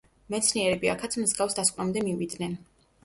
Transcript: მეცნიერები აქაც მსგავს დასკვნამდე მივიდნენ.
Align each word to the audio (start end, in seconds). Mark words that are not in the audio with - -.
მეცნიერები 0.35 0.89
აქაც 0.93 1.17
მსგავს 1.25 1.59
დასკვნამდე 1.59 2.03
მივიდნენ. 2.09 2.57